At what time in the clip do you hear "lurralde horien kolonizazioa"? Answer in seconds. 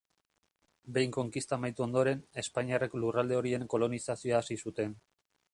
3.05-4.41